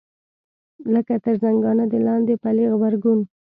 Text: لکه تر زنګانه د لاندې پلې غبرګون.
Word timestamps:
لکه 0.93 1.13
تر 1.23 1.33
زنګانه 1.43 1.85
د 1.89 1.93
لاندې 2.05 2.35
پلې 2.43 2.63
غبرګون. 2.71 3.19